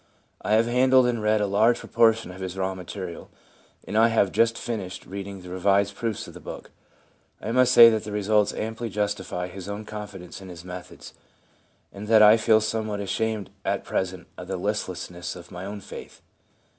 I 0.41 0.53
have 0.53 0.65
handled 0.65 1.05
and 1.05 1.21
read 1.21 1.41
a 1.41 1.45
large 1.45 1.77
proportion 1.77 2.31
of 2.31 2.41
his 2.41 2.57
raw 2.57 2.73
material, 2.73 3.29
and 3.85 3.95
I 3.95 4.07
have 4.07 4.31
just 4.31 4.57
finished 4.57 5.05
reading 5.05 5.41
the 5.41 5.49
revised 5.51 5.93
proofs 5.95 6.27
of 6.27 6.33
the 6.33 6.39
book. 6.39 6.71
I 7.39 7.51
must 7.51 7.71
say 7.71 7.87
that 7.91 8.03
the 8.03 8.11
results 8.11 8.51
amply 8.55 8.89
justify 8.89 9.47
his 9.47 9.69
own 9.69 9.85
confidence 9.85 10.41
in 10.41 10.49
his 10.49 10.65
methods, 10.65 11.13
and 11.93 12.07
that 12.07 12.23
I 12.23 12.37
feel 12.37 12.61
somewhat 12.61 12.99
ashamed 12.99 13.51
at 13.63 13.83
present 13.83 14.25
of 14.39 14.47
the 14.47 14.57
littleness 14.57 15.35
of 15.35 15.51
my 15.51 15.65
own 15.65 15.81
faith. 15.81 16.19